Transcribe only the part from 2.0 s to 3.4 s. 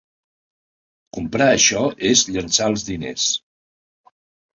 és llençar els diners.